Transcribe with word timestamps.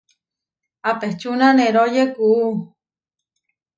Apečúna 0.89 1.47
neróye 1.57 2.03
kuú. 2.15 2.47